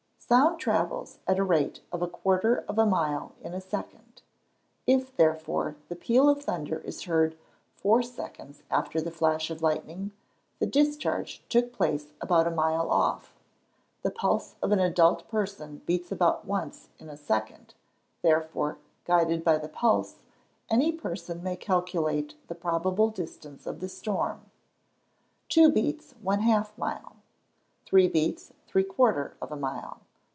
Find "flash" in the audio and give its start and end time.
9.11-9.49